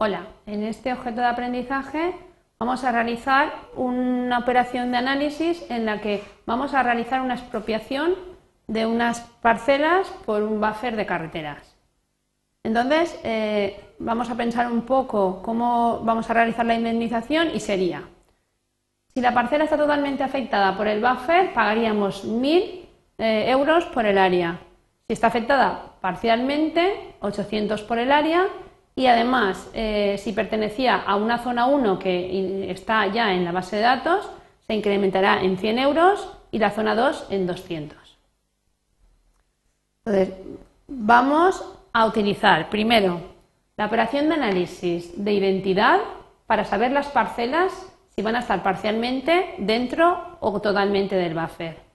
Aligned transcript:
Hola, 0.00 0.28
en 0.46 0.62
este 0.62 0.92
objeto 0.92 1.22
de 1.22 1.26
aprendizaje 1.26 2.14
vamos 2.60 2.84
a 2.84 2.92
realizar 2.92 3.52
una 3.74 4.38
operación 4.38 4.92
de 4.92 4.98
análisis 4.98 5.68
en 5.72 5.86
la 5.86 6.00
que 6.00 6.22
vamos 6.46 6.72
a 6.72 6.84
realizar 6.84 7.20
una 7.20 7.34
expropiación 7.34 8.14
de 8.68 8.86
unas 8.86 9.22
parcelas 9.42 10.06
por 10.24 10.44
un 10.44 10.60
buffer 10.60 10.94
de 10.94 11.04
carreteras. 11.04 11.74
Entonces, 12.62 13.18
eh, 13.24 13.92
vamos 13.98 14.30
a 14.30 14.36
pensar 14.36 14.70
un 14.70 14.82
poco 14.82 15.42
cómo 15.42 15.98
vamos 16.04 16.30
a 16.30 16.34
realizar 16.34 16.64
la 16.64 16.76
indemnización 16.76 17.50
y 17.52 17.58
sería, 17.58 18.04
si 19.12 19.20
la 19.20 19.34
parcela 19.34 19.64
está 19.64 19.76
totalmente 19.76 20.22
afectada 20.22 20.76
por 20.76 20.86
el 20.86 21.00
buffer, 21.00 21.52
pagaríamos 21.52 22.24
1.000 22.24 22.86
eh, 23.18 23.50
euros 23.50 23.84
por 23.86 24.06
el 24.06 24.18
área. 24.18 24.60
Si 25.08 25.14
está 25.14 25.26
afectada 25.26 25.96
parcialmente, 26.00 27.16
800 27.18 27.82
por 27.82 27.98
el 27.98 28.12
área 28.12 28.46
y 28.98 29.06
además, 29.06 29.70
eh, 29.74 30.16
si 30.18 30.32
pertenecía 30.32 30.96
a 30.96 31.14
una 31.14 31.38
zona 31.38 31.66
1 31.66 32.00
que 32.00 32.68
está 32.68 33.06
ya 33.06 33.32
en 33.32 33.44
la 33.44 33.52
base 33.52 33.76
de 33.76 33.82
datos, 33.82 34.28
se 34.66 34.74
incrementará 34.74 35.40
en 35.40 35.56
100 35.56 35.78
euros 35.78 36.28
y 36.50 36.58
la 36.58 36.72
zona 36.72 36.96
2 36.96 37.26
en 37.30 37.46
200. 37.46 37.96
Entonces, 40.04 40.34
vamos 40.88 41.64
a 41.92 42.06
utilizar 42.06 42.70
primero 42.70 43.20
la 43.76 43.86
operación 43.86 44.30
de 44.30 44.34
análisis 44.34 45.12
de 45.24 45.32
identidad 45.32 46.00
para 46.48 46.64
saber 46.64 46.90
las 46.90 47.06
parcelas 47.06 47.72
si 48.16 48.22
van 48.22 48.34
a 48.34 48.40
estar 48.40 48.64
parcialmente 48.64 49.54
dentro 49.58 50.38
o 50.40 50.60
totalmente 50.60 51.14
del 51.14 51.34
buffer 51.34 51.87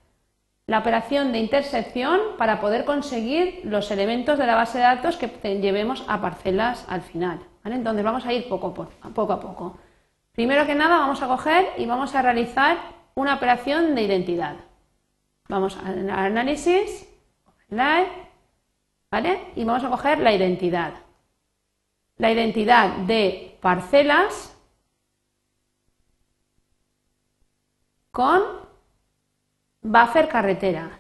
la 0.65 0.79
operación 0.79 1.31
de 1.31 1.39
intersección 1.39 2.19
para 2.37 2.61
poder 2.61 2.85
conseguir 2.85 3.61
los 3.65 3.91
elementos 3.91 4.39
de 4.39 4.47
la 4.47 4.55
base 4.55 4.77
de 4.77 4.85
datos 4.85 5.17
que 5.17 5.27
llevemos 5.59 6.05
a 6.07 6.21
parcelas 6.21 6.85
al 6.87 7.01
final. 7.01 7.39
Entonces 7.65 8.03
vamos 8.03 8.25
a 8.25 8.33
ir 8.33 8.47
poco 8.47 8.67
a, 9.01 9.09
poco 9.09 9.33
a 9.33 9.39
poco. 9.39 9.77
Primero 10.31 10.65
que 10.65 10.75
nada 10.75 10.99
vamos 10.99 11.21
a 11.21 11.27
coger 11.27 11.67
y 11.77 11.85
vamos 11.85 12.15
a 12.15 12.21
realizar 12.21 12.77
una 13.15 13.35
operación 13.35 13.93
de 13.93 14.03
identidad. 14.03 14.55
Vamos 15.47 15.77
al 15.77 16.09
análisis, 16.09 17.07
¿vale? 17.69 18.07
Y 19.55 19.63
vamos 19.63 19.83
a 19.83 19.89
coger 19.89 20.19
la 20.19 20.33
identidad. 20.33 20.93
La 22.17 22.31
identidad 22.31 22.89
de 22.97 23.57
parcelas 23.61 24.57
con 28.11 28.62
buffer 29.83 30.27
carreteras. 30.27 30.91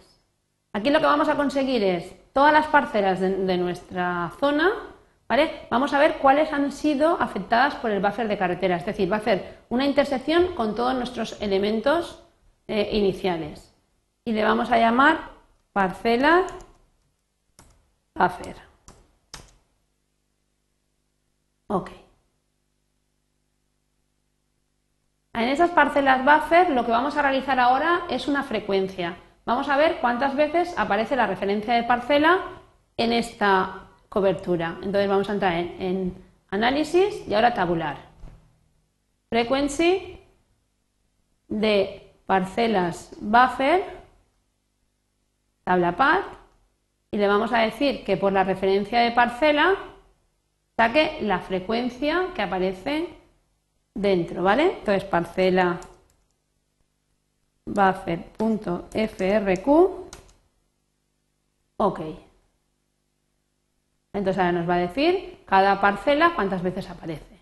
Aquí 0.73 0.89
lo 0.89 0.99
que 0.99 1.05
vamos 1.05 1.29
a 1.29 1.35
conseguir 1.35 1.83
es 1.83 2.13
todas 2.33 2.51
las 2.51 2.67
parcelas 2.67 3.19
de, 3.19 3.57
nuestra 3.57 4.31
zona, 4.39 4.71
¿vale? 5.27 5.67
Vamos 5.69 5.93
a 5.93 5.99
ver 5.99 6.17
cuáles 6.17 6.51
han 6.51 6.71
sido 6.71 7.21
afectadas 7.21 7.75
por 7.75 7.91
el 7.91 8.01
buffer 8.01 8.27
de 8.27 8.37
carretera, 8.37 8.77
es 8.77 8.85
decir, 8.85 9.11
va 9.11 9.17
a 9.17 9.19
hacer 9.19 9.59
una 9.69 9.85
intersección 9.85 10.55
con 10.55 10.75
todos 10.75 10.95
nuestros 10.95 11.41
elementos 11.41 12.23
eh, 12.67 12.89
iniciales. 12.91 13.73
Y 14.25 14.33
le 14.33 14.43
vamos 14.43 14.71
a 14.71 14.77
llamar 14.77 15.31
parcela 15.73 16.45
buffer. 18.15 18.55
Ok. 21.67 22.02
En 25.33 25.49
esas 25.49 25.71
parcelas 25.71 26.23
buffer 26.23 26.69
lo 26.69 26.85
que 26.85 26.91
vamos 26.91 27.17
a 27.17 27.23
realizar 27.23 27.59
ahora 27.59 28.03
es 28.09 28.27
una 28.27 28.43
frecuencia. 28.43 29.17
Vamos 29.45 29.67
a 29.67 29.77
ver 29.77 29.97
cuántas 29.99 30.35
veces 30.35 30.73
aparece 30.77 31.15
la 31.15 31.25
referencia 31.25 31.73
de 31.73 31.83
parcela 31.83 32.39
en 32.97 33.11
esta 33.11 33.87
cobertura. 34.09 34.77
Entonces 34.83 35.09
vamos 35.09 35.29
a 35.29 35.33
entrar 35.33 35.53
en, 35.53 36.23
análisis 36.51 37.27
y 37.27 37.33
ahora 37.33 37.55
tabular. 37.55 37.97
Frequency 39.29 40.19
de 41.47 42.13
parcelas 42.27 43.17
buffer, 43.19 43.83
tabla 45.63 45.95
path, 45.95 46.25
y 47.09 47.17
le 47.17 47.27
vamos 47.27 47.51
a 47.53 47.59
decir 47.59 48.05
que 48.05 48.17
por 48.17 48.33
la 48.33 48.43
referencia 48.43 48.99
de 48.99 49.11
parcela 49.11 49.75
saque 50.77 51.17
la 51.21 51.39
frecuencia 51.39 52.27
que 52.35 52.43
aparece 52.43 53.22
dentro, 53.95 54.43
¿vale? 54.43 54.77
Entonces 54.79 55.03
parcela 55.03 55.79
buffer.frq, 57.65 58.87
ok. 61.77 61.99
Entonces 64.13 64.37
ahora 64.37 64.51
nos 64.51 64.69
va 64.69 64.75
a 64.75 64.79
decir 64.79 65.39
cada 65.45 65.81
parcela 65.81 66.33
cuántas 66.35 66.61
veces 66.61 66.89
aparece. 66.89 67.33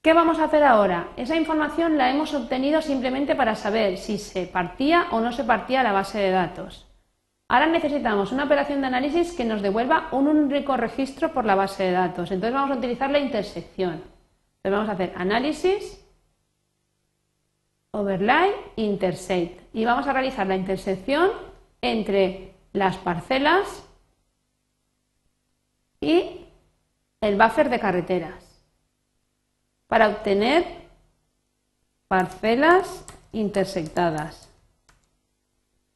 ¿Qué 0.00 0.14
vamos 0.14 0.38
a 0.38 0.44
hacer 0.44 0.64
ahora? 0.64 1.08
Esa 1.16 1.36
información 1.36 1.98
la 1.98 2.10
hemos 2.10 2.32
obtenido 2.32 2.80
simplemente 2.80 3.34
para 3.34 3.54
saber 3.54 3.98
si 3.98 4.16
se 4.16 4.46
partía 4.46 5.08
o 5.10 5.20
no 5.20 5.32
se 5.32 5.44
partía 5.44 5.82
la 5.82 5.92
base 5.92 6.18
de 6.18 6.30
datos. 6.30 6.87
Ahora 7.50 7.66
necesitamos 7.66 8.30
una 8.30 8.44
operación 8.44 8.82
de 8.82 8.88
análisis 8.88 9.32
que 9.32 9.46
nos 9.46 9.62
devuelva 9.62 10.08
un 10.12 10.28
único 10.28 10.76
registro 10.76 11.32
por 11.32 11.46
la 11.46 11.54
base 11.54 11.84
de 11.84 11.92
datos. 11.92 12.30
Entonces 12.30 12.52
vamos 12.52 12.70
a 12.70 12.78
utilizar 12.78 13.10
la 13.10 13.18
intersección. 13.18 13.94
Entonces 13.94 14.70
vamos 14.70 14.88
a 14.90 14.92
hacer 14.92 15.14
análisis, 15.16 16.04
overlay, 17.92 18.50
intersect. 18.76 19.62
Y 19.74 19.86
vamos 19.86 20.06
a 20.06 20.12
realizar 20.12 20.46
la 20.46 20.56
intersección 20.56 21.30
entre 21.80 22.52
las 22.74 22.98
parcelas 22.98 23.82
y 26.02 26.44
el 27.22 27.36
buffer 27.36 27.70
de 27.70 27.80
carreteras 27.80 28.62
para 29.86 30.08
obtener 30.10 30.66
parcelas 32.08 33.06
intersectadas. 33.32 34.50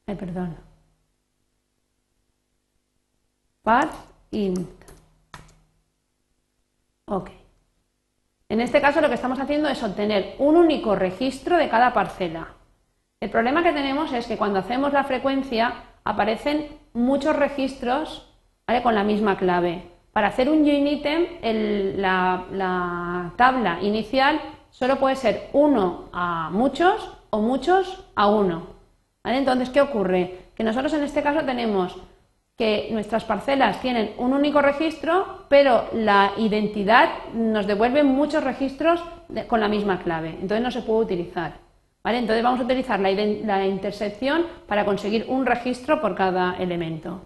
Ay, 0.07 0.15
perdón 0.15 0.72
path 3.63 3.95
int. 4.31 4.69
Ok. 7.05 7.29
En 8.49 8.61
este 8.61 8.81
caso 8.81 9.01
lo 9.01 9.07
que 9.09 9.15
estamos 9.15 9.39
haciendo 9.39 9.69
es 9.69 9.81
obtener 9.81 10.35
un 10.37 10.55
único 10.57 10.95
registro 10.95 11.57
de 11.57 11.69
cada 11.69 11.93
parcela. 11.93 12.49
El 13.19 13.29
problema 13.29 13.63
que 13.63 13.71
tenemos 13.71 14.11
es 14.13 14.27
que 14.27 14.37
cuando 14.37 14.59
hacemos 14.59 14.93
la 14.93 15.05
frecuencia 15.05 15.73
aparecen 16.03 16.77
muchos 16.93 17.35
registros 17.35 18.29
con 18.83 18.95
la 18.95 19.03
misma 19.03 19.37
clave. 19.37 19.89
Para 20.11 20.27
hacer 20.27 20.49
un 20.49 20.65
join 20.65 20.87
item, 20.87 21.25
la, 21.97 23.31
tabla 23.35 23.79
inicial 23.81 24.39
solo 24.69 24.97
puede 24.97 25.15
ser 25.15 25.49
uno 25.53 26.09
a 26.11 26.49
muchos 26.51 27.17
o 27.29 27.39
muchos 27.39 28.03
a 28.15 28.27
uno. 28.27 28.67
Entonces, 29.23 29.69
¿qué 29.69 29.81
ocurre? 29.81 30.49
Que 30.55 30.63
nosotros 30.63 30.93
en 30.93 31.03
este 31.03 31.23
caso 31.23 31.45
tenemos 31.45 31.97
que 32.57 32.89
nuestras 32.91 33.23
parcelas 33.23 33.81
tienen 33.81 34.13
un 34.17 34.33
único 34.33 34.61
registro, 34.61 35.45
pero 35.49 35.89
la 35.93 36.33
identidad 36.37 37.09
nos 37.33 37.65
devuelve 37.65 38.03
muchos 38.03 38.43
registros 38.43 39.03
con 39.47 39.59
la 39.59 39.67
misma 39.67 39.99
clave. 39.99 40.29
Entonces 40.29 40.61
no 40.61 40.71
se 40.71 40.81
puede 40.81 41.01
utilizar. 41.01 41.53
¿vale? 42.03 42.19
Entonces 42.19 42.43
vamos 42.43 42.59
a 42.59 42.63
utilizar 42.63 42.99
la, 42.99 43.65
intersección 43.65 44.45
para 44.67 44.85
conseguir 44.85 45.25
un 45.27 45.45
registro 45.45 46.01
por 46.01 46.15
cada 46.15 46.55
elemento. 46.57 47.21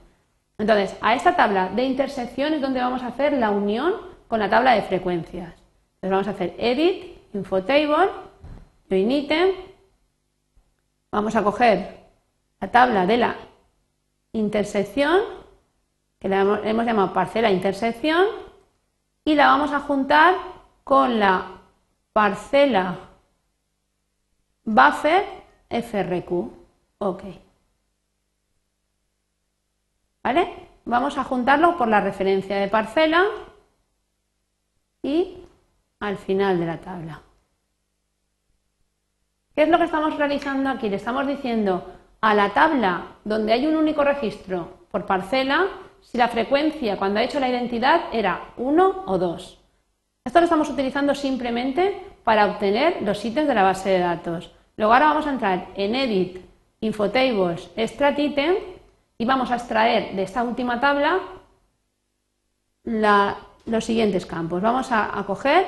Entonces, 0.58 0.96
a 1.02 1.14
esta 1.14 1.36
tabla 1.36 1.70
de 1.70 1.84
intersección 1.84 2.54
es 2.54 2.62
donde 2.62 2.80
vamos 2.80 3.04
a 3.04 3.08
hacer 3.08 3.34
la 3.34 3.52
unión 3.52 3.94
con 4.28 4.40
la 4.40 4.50
tabla 4.50 4.74
de 4.74 4.82
frecuencias. 4.84 5.54
Entonces 6.02 6.12
vamos 6.12 6.28
a 6.28 6.32
hacer 6.32 6.56
edit, 6.58 7.18
infotable, 7.34 8.10
join 8.90 9.12
item. 9.12 9.50
Vamos 11.12 11.36
a 11.36 11.44
coger 11.44 11.98
la 12.60 12.72
tabla 12.72 13.06
de 13.06 13.18
la 13.18 13.36
intersección, 14.38 15.22
que 16.20 16.30
le 16.30 16.36
hemos, 16.36 16.86
llamado 16.86 17.14
parcela 17.14 17.52
intersección, 17.52 18.26
y 19.26 19.36
la 19.36 19.48
vamos 19.48 19.72
a 19.72 19.80
juntar 19.82 20.36
con 20.84 21.20
la 21.20 21.60
parcela 22.14 22.96
buffer 24.64 25.26
FRQ. 25.70 26.32
Ok. 27.00 27.24
¿Vale? 30.24 30.68
Vamos 30.86 31.18
a 31.18 31.24
juntarlo 31.24 31.78
por 31.78 31.88
la 31.88 32.02
referencia 32.02 32.58
de 32.58 32.68
parcela 32.68 33.26
y 35.02 35.38
al 36.00 36.18
final 36.18 36.60
de 36.60 36.66
la 36.66 36.80
tabla. 36.80 37.22
¿Qué 39.54 39.64
es 39.64 39.70
lo 39.70 39.78
que 39.78 39.86
estamos 39.86 40.16
realizando 40.18 40.70
aquí? 40.70 40.90
Le 40.90 40.98
estamos 40.98 41.26
diciendo 41.28 41.97
a 42.22 42.34
la 42.34 42.50
tabla 42.54 43.04
donde 43.24 43.54
hay 43.54 43.66
un 43.68 43.76
único 43.76 44.04
registro 44.04 44.86
por 44.92 45.06
parcela 45.06 45.68
si 46.02 46.18
la 46.18 46.28
frecuencia 46.28 46.98
cuando 46.98 47.20
ha 47.20 47.24
hecho 47.24 47.40
la 47.40 47.50
identidad 47.50 48.06
era 48.12 48.54
1 48.58 49.04
o 49.06 49.18
2. 49.18 49.60
Esto 50.26 50.40
lo 50.40 50.44
estamos 50.44 50.70
utilizando 50.70 51.16
simplemente 51.16 52.02
para 52.24 52.46
obtener 52.46 53.02
los 53.02 53.24
ítems 53.24 53.48
de 53.48 53.56
la 53.56 53.64
base 53.64 53.90
de 53.90 54.00
datos. 54.00 54.52
Luego 54.76 54.94
ahora 54.94 55.08
vamos 55.08 55.28
a 55.28 55.32
entrar 55.32 55.68
en 55.76 55.96
Edit, 55.96 56.46
Infotables, 56.82 57.70
Extract 57.76 58.20
Item 58.20 58.56
y 59.18 59.26
vamos 59.26 59.52
a 59.52 59.56
extraer 59.56 60.16
de 60.16 60.24
esta 60.24 60.44
última 60.44 60.80
tabla 60.80 61.20
la 62.84 63.38
los 63.68 63.86
siguientes 63.86 64.26
campos. 64.26 64.62
Vamos 64.62 64.92
a, 64.92 65.24
coger 65.28 65.66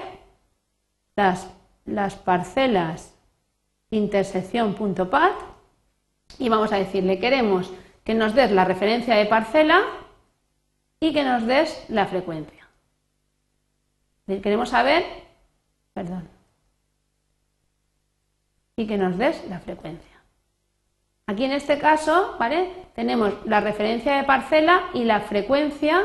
las, 1.15 1.49
las 1.85 2.15
parcelas 2.15 3.13
intersección.pat 3.91 5.33
y 6.39 6.49
vamos 6.49 6.71
a 6.71 6.77
decirle 6.77 7.19
queremos 7.19 7.71
que 8.03 8.15
nos 8.15 8.33
des 8.33 8.51
la 8.51 8.65
referencia 8.65 9.15
de 9.15 9.25
parcela 9.25 9.83
y 10.99 11.13
que 11.13 11.23
nos 11.23 11.45
des 11.45 11.85
la 11.89 12.07
frecuencia. 12.07 12.67
Queremos 14.25 14.69
saber, 14.69 15.05
perdón, 15.93 16.27
y 18.75 18.87
que 18.87 18.97
nos 18.97 19.17
des 19.17 19.47
la 19.49 19.59
frecuencia. 19.59 20.07
Aquí 21.27 21.43
en 21.43 21.51
este 21.51 21.77
caso, 21.77 22.35
¿vale? 22.39 22.71
Tenemos 22.95 23.33
la 23.45 23.59
referencia 23.59 24.15
de 24.15 24.23
parcela 24.23 24.85
y 24.93 25.03
la 25.03 25.19
frecuencia 25.19 26.03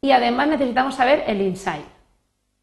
y 0.00 0.10
además 0.10 0.48
necesitamos 0.48 0.94
saber 0.94 1.24
el 1.26 1.40
insight. 1.40 1.86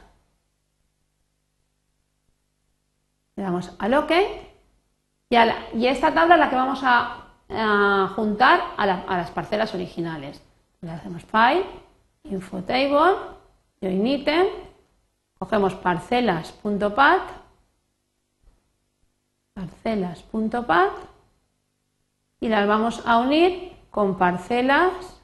Le 3.36 3.44
damos 3.44 3.72
al 3.80 3.94
OK 3.96 4.12
y, 5.30 5.36
y 5.74 5.88
esta 5.88 6.14
tabla 6.14 6.36
es 6.36 6.40
la 6.40 6.50
que 6.50 6.56
vamos 6.56 6.80
a, 6.84 7.18
juntar 8.16 8.62
a, 8.78 8.86
las 8.86 9.32
parcelas 9.32 9.74
originales. 9.74 10.42
Le 10.82 10.92
hacemos 10.92 11.26
File, 11.26 11.66
Infotable, 12.24 13.18
Join 13.82 14.08
Item, 14.08 14.46
cogemos 15.40 15.74
parcelas.pat, 15.76 17.22
parcelas.pat 19.54 21.11
y 22.42 22.50
las 22.50 22.68
vamos 22.68 23.02
a 23.06 23.20
unir 23.20 23.72
con 23.90 24.18
parcelas, 24.18 25.22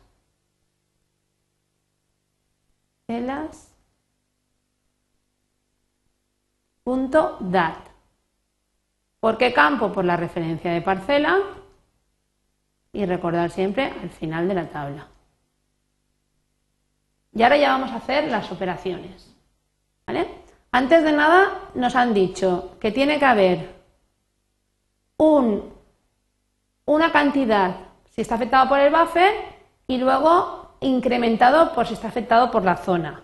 parcelas 3.06 3.74
punto 6.84 7.36
dat. 7.42 7.76
¿Por 9.20 9.38
qué 9.38 9.52
campo? 9.52 9.92
Por 9.92 10.06
la 10.06 10.16
referencia 10.16 10.72
de 10.72 10.82
parcela 10.82 11.38
y 12.94 13.06
recordar 13.06 13.50
siempre 13.52 13.86
al 13.86 14.10
final 14.10 14.48
de 14.48 14.54
la 14.54 14.70
tabla. 14.70 15.08
Y 17.34 17.44
ahora 17.44 17.58
ya 17.58 17.72
vamos 17.72 17.92
a 17.92 17.98
hacer 17.98 18.32
las 18.32 18.50
operaciones. 18.54 19.36
Antes 20.72 21.04
de 21.04 21.12
nada 21.12 21.72
nos 21.76 21.96
han 21.96 22.14
dicho 22.14 22.78
que 22.80 22.92
tiene 22.92 23.20
que 23.20 23.26
haber 23.26 23.76
un, 25.18 25.77
una 26.88 27.12
cantidad 27.12 27.76
si 28.10 28.22
está 28.22 28.36
afectado 28.36 28.68
por 28.68 28.80
el 28.80 28.92
buffer 28.92 29.32
y 29.86 29.98
luego 29.98 30.78
incrementado 30.80 31.74
por 31.74 31.86
si 31.86 31.94
está 31.94 32.08
afectado 32.08 32.50
por 32.50 32.64
la 32.64 32.78
zona. 32.78 33.24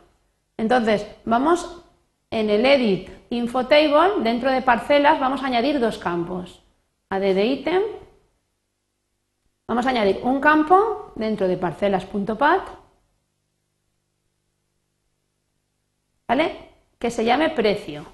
Entonces, 0.57 1.07
vamos 1.25 1.81
en 2.29 2.49
el 2.49 2.65
edit 2.65 3.09
info 3.29 3.65
table, 3.65 4.21
dentro 4.21 4.51
de 4.51 4.61
parcelas, 4.61 5.19
vamos 5.19 5.41
a 5.41 5.47
añadir 5.47 5.79
dos 5.79 5.97
campos. 5.97 6.61
AD 7.09 7.21
de 7.21 7.45
ítem. 7.45 7.81
Vamos 9.67 9.85
a 9.85 9.89
añadir 9.89 10.19
un 10.23 10.41
campo 10.41 11.13
dentro 11.15 11.47
de 11.47 11.57
parcelas.pat, 11.57 12.67
¿vale? 16.27 16.69
Que 16.99 17.09
se 17.09 17.23
llame 17.23 17.49
precio. 17.51 18.05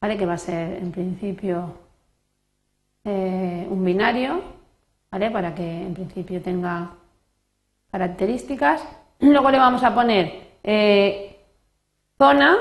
¿Vale? 0.00 0.16
Que 0.16 0.26
va 0.26 0.34
a 0.34 0.38
ser 0.38 0.74
en 0.74 0.92
principio 0.92 1.85
eh, 3.06 3.66
un 3.70 3.84
binario, 3.84 4.42
¿vale? 5.12 5.30
Para 5.30 5.54
que 5.54 5.62
en 5.62 5.94
principio 5.94 6.42
tenga 6.42 6.90
características. 7.92 8.82
Luego 9.20 9.50
le 9.50 9.58
vamos 9.58 9.84
a 9.84 9.94
poner 9.94 10.58
eh, 10.64 11.38
zona, 12.18 12.58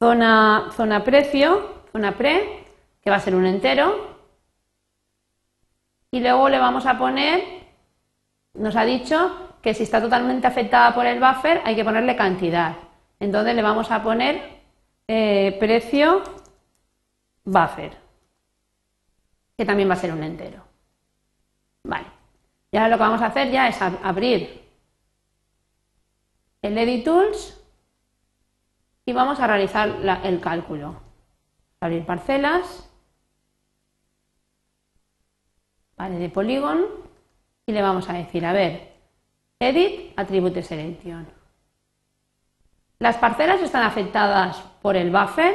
zona, 0.00 0.70
zona 0.76 1.04
precio, 1.04 1.84
zona 1.92 2.16
pre, 2.16 2.64
que 3.00 3.08
va 3.08 3.16
a 3.16 3.20
ser 3.20 3.36
un 3.36 3.46
entero. 3.46 4.16
Y 6.10 6.18
luego 6.18 6.48
le 6.48 6.58
vamos 6.58 6.86
a 6.86 6.98
poner, 6.98 7.44
nos 8.54 8.74
ha 8.74 8.84
dicho 8.84 9.54
que 9.62 9.74
si 9.74 9.84
está 9.84 10.00
totalmente 10.00 10.46
afectada 10.48 10.92
por 10.92 11.06
el 11.06 11.20
buffer 11.20 11.62
hay 11.64 11.76
que 11.76 11.84
ponerle 11.84 12.16
cantidad. 12.16 12.74
Entonces 13.20 13.54
le 13.54 13.62
vamos 13.62 13.90
a 13.92 14.02
poner 14.02 14.42
eh, 15.06 15.56
precio 15.60 16.22
buffer, 17.44 18.05
que 19.56 19.64
también 19.64 19.88
va 19.88 19.94
a 19.94 19.98
ser 19.98 20.12
un 20.12 20.22
entero. 20.22 20.62
Vale. 21.84 22.06
Y 22.70 22.76
ahora 22.76 22.90
lo 22.90 22.96
que 22.96 23.02
vamos 23.02 23.22
a 23.22 23.26
hacer 23.26 23.50
ya 23.50 23.68
es 23.68 23.80
abrir 23.80 24.62
el 26.62 26.76
Edit 26.76 27.04
Tools 27.04 27.62
y 29.04 29.12
vamos 29.12 29.40
a 29.40 29.46
realizar 29.46 29.88
el 30.24 30.40
cálculo. 30.40 31.00
Abrir 31.80 32.04
parcelas, 32.04 32.90
vale, 35.96 36.18
de 36.18 36.28
polígono 36.28 36.86
y 37.66 37.72
le 37.72 37.82
vamos 37.82 38.08
a 38.08 38.14
decir, 38.14 38.44
a 38.44 38.52
ver, 38.52 38.92
Edit 39.58 40.12
Attribute 40.18 40.62
Selection. 40.62 41.26
Las 42.98 43.16
parcelas 43.18 43.60
están 43.60 43.82
afectadas 43.82 44.58
por 44.82 44.96
el 44.96 45.10
buffer, 45.10 45.54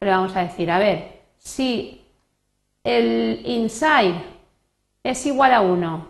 le 0.00 0.10
vamos 0.10 0.34
a 0.36 0.40
decir, 0.40 0.70
a 0.70 0.78
ver, 0.78 1.22
si 1.38 2.04
el 2.84 3.42
inside 3.44 4.22
es 5.02 5.26
igual 5.26 5.52
a 5.52 5.60
1, 5.60 6.08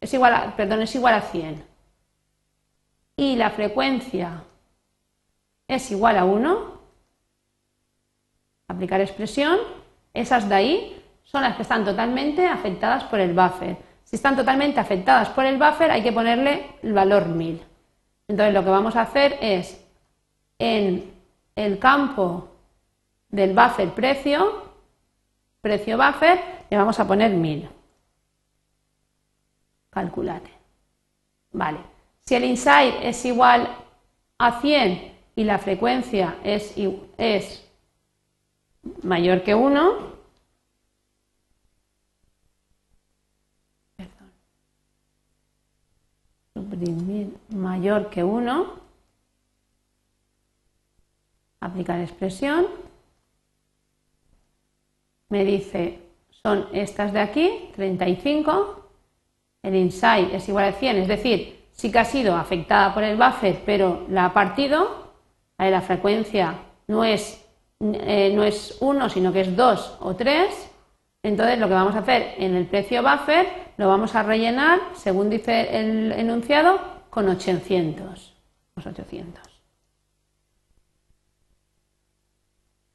es 0.00 0.14
igual 0.14 0.34
a, 0.34 0.56
perdón, 0.56 0.82
es 0.82 0.94
igual 0.94 1.14
a 1.14 1.20
100 1.20 1.64
y 3.16 3.36
la 3.36 3.50
frecuencia 3.50 4.42
es 5.68 5.90
igual 5.90 6.18
a 6.18 6.24
1, 6.24 6.80
aplicar 8.68 9.00
expresión, 9.00 9.58
esas 10.12 10.48
de 10.48 10.54
ahí 10.54 11.02
son 11.24 11.42
las 11.42 11.56
que 11.56 11.62
están 11.62 11.84
totalmente 11.84 12.46
afectadas 12.46 13.04
por 13.04 13.20
el 13.20 13.32
buffer. 13.32 13.76
Si 14.04 14.16
están 14.16 14.36
totalmente 14.36 14.78
afectadas 14.78 15.30
por 15.30 15.46
el 15.46 15.56
buffer 15.56 15.90
hay 15.90 16.02
que 16.02 16.12
ponerle 16.12 16.76
el 16.82 16.92
valor 16.92 17.26
1000. 17.26 17.62
Entonces 18.28 18.54
lo 18.54 18.62
que 18.62 18.70
vamos 18.70 18.96
a 18.96 19.02
hacer 19.02 19.38
es 19.40 19.82
en 20.58 21.12
el 21.56 21.78
campo 21.78 22.48
del 23.28 23.54
buffer 23.54 23.90
precio, 23.90 24.63
precio 25.64 25.96
buffer, 25.96 26.38
le 26.68 26.76
vamos 26.76 27.00
a 27.00 27.06
poner 27.06 27.30
1000. 27.30 27.66
Calculate. 29.88 30.50
Vale. 31.52 31.78
Si 32.20 32.34
el 32.34 32.44
inside 32.44 33.08
es 33.08 33.24
igual 33.24 33.74
a 34.36 34.60
100 34.60 35.12
y 35.36 35.44
la 35.44 35.58
frecuencia 35.58 36.36
es, 36.44 36.74
es 37.16 37.66
mayor 39.02 39.42
que 39.42 39.54
1, 39.54 40.12
suprimir 46.52 47.34
mayor 47.48 48.10
que 48.10 48.22
1, 48.22 48.66
aplicar 51.60 52.00
expresión, 52.00 52.83
me 55.34 55.44
dice 55.44 55.98
son 56.30 56.68
estas 56.72 57.12
de 57.12 57.18
aquí, 57.18 57.70
35, 57.74 58.88
el 59.64 59.74
inside 59.74 60.36
es 60.36 60.48
igual 60.48 60.66
a 60.66 60.72
100, 60.72 60.98
es 60.98 61.08
decir, 61.08 61.64
sí 61.72 61.90
que 61.90 61.98
ha 61.98 62.04
sido 62.04 62.36
afectada 62.36 62.94
por 62.94 63.02
el 63.02 63.16
buffer, 63.16 63.62
pero 63.66 64.06
la 64.08 64.26
ha 64.26 64.32
partido, 64.32 65.12
la 65.58 65.80
frecuencia 65.80 66.54
no 66.86 67.02
es, 67.02 67.44
eh, 67.80 68.32
no 68.32 68.44
es 68.44 68.78
1, 68.80 69.08
sino 69.08 69.32
que 69.32 69.40
es 69.40 69.56
2 69.56 69.98
o 70.02 70.14
3, 70.14 70.70
entonces 71.24 71.58
lo 71.58 71.66
que 71.66 71.74
vamos 71.74 71.96
a 71.96 72.00
hacer 72.00 72.34
en 72.38 72.54
el 72.54 72.66
precio 72.66 73.02
buffer 73.02 73.48
lo 73.76 73.88
vamos 73.88 74.14
a 74.14 74.22
rellenar, 74.22 74.78
según 74.94 75.30
dice 75.30 75.80
el 75.80 76.12
enunciado, 76.12 76.78
con 77.10 77.28
800. 77.28 78.34
800. 78.76 79.53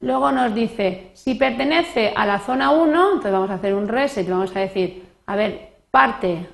Luego 0.00 0.32
nos 0.32 0.54
dice, 0.54 1.10
si 1.14 1.34
pertenece 1.34 2.12
a 2.16 2.26
la 2.26 2.38
zona 2.38 2.70
1, 2.70 3.04
entonces 3.08 3.32
vamos 3.32 3.50
a 3.50 3.54
hacer 3.54 3.74
un 3.74 3.86
reset 3.86 4.28
vamos 4.28 4.54
a 4.56 4.60
decir, 4.60 5.06
a 5.26 5.36
ver, 5.36 5.76
parte 5.90 6.48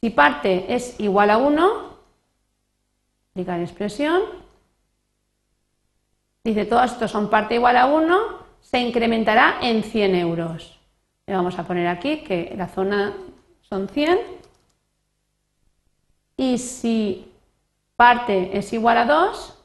si 0.00 0.10
parte 0.10 0.72
es 0.74 1.00
igual 1.00 1.30
a 1.30 1.38
1, 1.38 1.96
aplicar 3.32 3.60
expresión, 3.60 4.22
dice 6.44 6.64
todos 6.64 6.92
estos 6.92 7.10
son 7.10 7.28
parte 7.28 7.56
igual 7.56 7.76
a 7.76 7.86
1, 7.86 8.16
se 8.60 8.78
incrementará 8.78 9.58
en 9.62 9.82
100 9.82 10.14
euros. 10.14 10.78
Le 11.26 11.34
vamos 11.34 11.58
a 11.58 11.64
poner 11.64 11.88
aquí 11.88 12.22
que 12.22 12.54
la 12.56 12.68
zona 12.68 13.14
son 13.62 13.88
100 13.88 14.18
y 16.36 16.58
si 16.58 17.32
parte 17.96 18.56
es 18.56 18.72
igual 18.72 18.98
a 18.98 19.06
2 19.06 19.55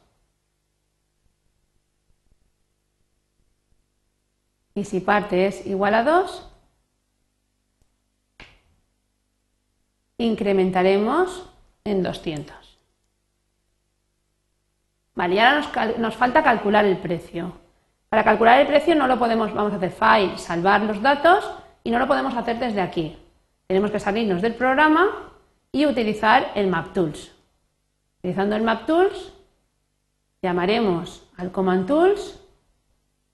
y 4.73 4.85
si 4.85 4.99
parte 4.99 5.47
es 5.47 5.65
igual 5.65 5.93
a 5.95 6.03
2, 6.03 6.47
incrementaremos 10.17 11.49
en 11.83 12.03
200. 12.03 12.55
Vale, 15.15 15.35
y 15.35 15.39
ahora 15.39 15.97
nos, 15.97 16.15
falta 16.15 16.43
calcular 16.43 16.85
el 16.85 16.97
precio. 16.97 17.53
Para 18.09 18.23
calcular 18.23 18.59
el 18.59 18.67
precio 18.67 18.95
no 18.95 19.07
lo 19.07 19.19
podemos, 19.19 19.53
vamos 19.53 19.73
a 19.73 19.75
hacer 19.75 19.91
file, 19.91 20.37
salvar 20.37 20.81
los 20.81 21.01
datos 21.01 21.49
y 21.83 21.91
no 21.91 21.99
lo 21.99 22.07
podemos 22.07 22.35
hacer 22.35 22.59
desde 22.59 22.81
aquí. 22.81 23.17
Tenemos 23.67 23.91
que 23.91 23.99
salirnos 23.99 24.41
del 24.41 24.55
programa 24.55 25.31
y 25.71 25.85
utilizar 25.85 26.51
el 26.55 26.67
MapTools. 26.67 27.31
Utilizando 28.19 28.55
el 28.55 28.63
MapTools 28.63 29.33
llamaremos 30.41 31.23
al 31.37 31.51
Command 31.51 31.87
Tools 31.87 32.39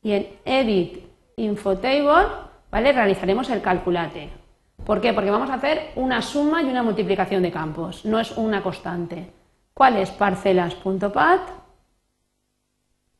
y 0.01 0.11
en 0.11 0.39
Edit 0.45 1.06
Infotable 1.37 2.27
¿vale? 2.71 2.91
realizaremos 2.91 3.49
el 3.51 3.61
calculate. 3.61 4.29
¿Por 4.83 5.01
qué? 5.01 5.13
Porque 5.13 5.31
vamos 5.31 5.49
a 5.49 5.55
hacer 5.55 5.91
una 5.95 6.21
suma 6.21 6.61
y 6.63 6.65
una 6.65 6.81
multiplicación 6.83 7.43
de 7.43 7.51
campos, 7.51 8.05
no 8.05 8.19
es 8.19 8.35
una 8.37 8.63
constante. 8.63 9.31
¿Cuál 9.73 9.97
es 9.97 10.09
parcelas.pat? 10.11 11.41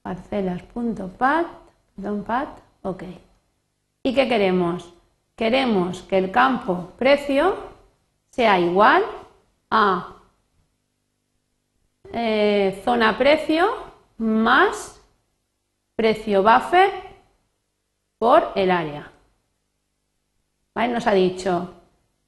Parcelas.pat, 0.01 1.47
pat, 2.25 2.59
ok. 2.81 3.03
¿Y 4.01 4.13
qué 4.15 4.27
queremos? 4.27 4.93
Queremos 5.35 6.01
que 6.03 6.17
el 6.17 6.31
campo 6.31 6.93
precio 6.97 7.55
sea 8.31 8.59
igual 8.59 9.03
a 9.69 10.15
eh, 12.13 12.81
zona 12.83 13.17
precio 13.17 13.67
más 14.17 14.99
precio 15.95 16.41
buffer 16.41 17.06
por 18.17 18.51
el 18.55 18.71
área. 18.71 19.11
Nos 20.75 21.07
ha 21.07 21.13
dicho 21.13 21.73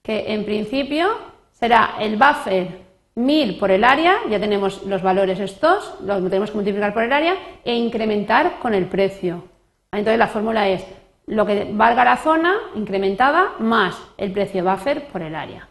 que 0.02 0.34
en 0.34 0.44
principio 0.44 1.10
será 1.52 1.96
el 2.00 2.18
buffer 2.18 2.90
1000 3.16 3.60
por 3.60 3.70
el 3.70 3.84
área, 3.84 4.18
ya 4.30 4.40
tenemos 4.40 4.84
los 4.86 5.04
valores 5.04 5.40
estos, 5.40 5.96
los 6.02 6.24
tenemos 6.24 6.50
que 6.50 6.56
multiplicar 6.56 6.94
por 6.94 7.04
el 7.04 7.14
área 7.14 7.36
e 7.64 7.76
incrementar 7.76 8.60
con 8.60 8.74
el 8.74 8.86
precio. 8.86 9.44
Entonces 9.92 10.18
la 10.18 10.28
fórmula 10.28 10.68
es 10.70 10.86
lo 11.28 11.46
que 11.46 11.70
valga 11.72 12.06
la 12.06 12.18
zona 12.18 12.56
incrementada 12.76 13.54
más 13.60 14.02
el 14.18 14.32
precio 14.32 14.64
buffer 14.64 15.08
por 15.10 15.22
el 15.22 15.36
área. 15.36 15.68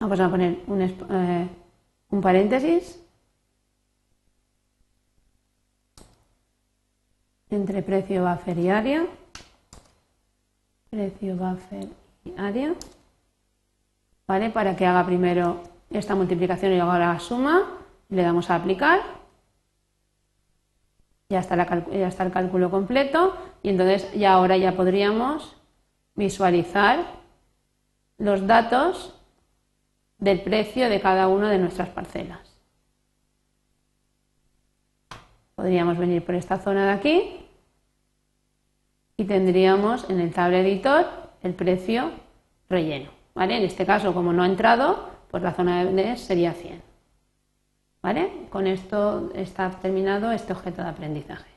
Vamos 0.00 0.18
a 0.18 0.28
poner 0.28 0.58
un, 0.66 0.82
eh, 0.82 1.48
un 2.10 2.20
paréntesis 2.20 3.05
entre 7.56 7.82
precio 7.82 8.22
buffer 8.22 8.58
y 8.58 8.70
área 8.70 9.06
precio 10.90 11.36
buffer 11.36 11.88
y 12.24 12.32
área, 12.38 12.74
¿vale? 14.26 14.50
Para 14.50 14.74
que 14.76 14.86
haga 14.86 15.04
primero 15.04 15.62
esta 15.90 16.14
multiplicación 16.14 16.72
y 16.72 16.76
luego 16.76 16.92
la 16.94 17.18
suma, 17.20 17.64
le 18.08 18.22
damos 18.22 18.50
a 18.50 18.56
aplicar, 18.56 19.00
ya 21.28 21.40
está, 21.40 21.56
ya 21.90 22.08
está 22.08 22.24
el 22.24 22.32
cálculo 22.32 22.70
completo 22.70 23.36
y 23.62 23.70
entonces 23.70 24.12
ya 24.14 24.32
ahora 24.32 24.56
ya 24.56 24.72
podríamos 24.72 25.56
visualizar 26.14 27.04
los 28.18 28.46
datos 28.46 29.14
del 30.18 30.40
precio 30.40 30.88
de 30.88 31.00
cada 31.00 31.28
una 31.28 31.50
de 31.50 31.58
nuestras 31.58 31.88
parcelas. 31.90 32.40
Podríamos 35.56 35.98
venir 35.98 36.24
por 36.24 36.34
esta 36.34 36.58
zona 36.58 36.86
de 36.86 36.92
aquí 36.92 37.45
y 39.16 39.24
tendríamos 39.24 40.08
en 40.10 40.20
el 40.20 40.32
tabla 40.32 40.60
editor 40.60 41.06
el 41.42 41.54
precio 41.54 42.10
relleno. 42.68 43.10
¿vale? 43.34 43.56
En 43.56 43.64
este 43.64 43.86
caso, 43.86 44.12
como 44.12 44.32
no 44.32 44.42
ha 44.42 44.46
entrado, 44.46 45.08
pues 45.30 45.42
la 45.42 45.54
zona 45.54 45.84
de 45.84 46.16
sería 46.16 46.52
100. 46.52 46.82
¿vale? 48.02 48.30
Con 48.50 48.66
esto 48.66 49.30
está 49.34 49.70
terminado 49.70 50.30
este 50.32 50.52
objeto 50.52 50.82
de 50.82 50.88
aprendizaje. 50.88 51.55